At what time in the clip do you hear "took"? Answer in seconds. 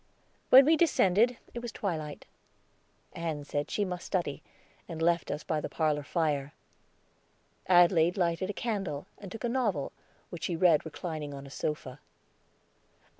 9.31-9.43